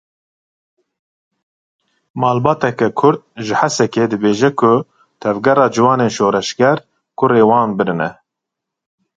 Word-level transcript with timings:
Malbateke 2.21 2.87
Kurd 2.99 3.21
ji 3.45 3.55
Hesekê 3.59 4.03
dibêje 4.11 4.49
ku 4.59 4.73
Tevgera 5.21 5.67
Ciwanên 5.73 6.11
Şoreşer 6.15 6.77
kurê 7.17 7.43
wan 7.49 7.69
birine. 7.77 8.09